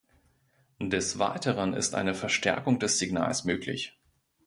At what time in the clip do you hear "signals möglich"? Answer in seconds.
2.97-3.99